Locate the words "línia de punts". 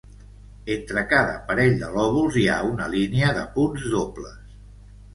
2.97-3.89